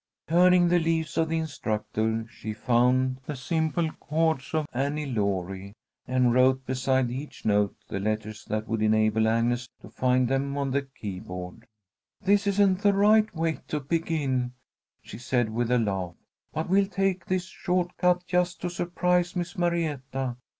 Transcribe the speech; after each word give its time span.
Turning 0.27 0.67
the 0.67 0.79
leaves 0.79 1.15
of 1.15 1.29
the 1.29 1.37
instructor, 1.37 2.25
she 2.27 2.53
found 2.53 3.19
the 3.27 3.35
simple 3.35 3.91
chords 3.99 4.51
of 4.55 4.65
"Annie 4.73 5.05
Laurie," 5.05 5.75
and 6.07 6.33
wrote 6.33 6.65
beside 6.65 7.11
each 7.11 7.45
note 7.45 7.75
the 7.87 7.99
letters 7.99 8.43
that 8.45 8.67
would 8.67 8.81
enable 8.81 9.27
Agnes 9.27 9.69
to 9.79 9.91
find 9.91 10.27
them 10.27 10.57
on 10.57 10.71
the 10.71 10.81
keyboard. 10.81 11.67
"This 12.19 12.47
isn't 12.47 12.81
the 12.81 12.93
right 12.95 13.31
way 13.35 13.59
to 13.67 13.79
begin," 13.79 14.53
she 15.03 15.19
said, 15.19 15.51
with 15.51 15.69
a 15.69 15.77
laugh, 15.77 16.15
"but 16.51 16.67
we'll 16.67 16.87
take 16.87 17.25
this 17.27 17.45
short 17.45 17.95
cut 17.97 18.25
just 18.25 18.59
to 18.61 18.71
surprise 18.71 19.35
Miss 19.35 19.55
Marietta. 19.55 20.35